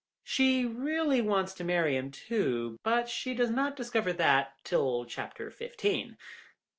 She 0.23 0.65
really 0.65 1.21
wants 1.21 1.53
to 1.53 1.63
marry 1.63 1.95
him, 1.95 2.09
too, 2.09 2.79
but 2.81 3.07
she 3.07 3.35
does 3.35 3.51
not 3.51 3.75
discover 3.75 4.11
that 4.13 4.55
till 4.63 5.05
chapter 5.05 5.51
fifteen. 5.51 6.17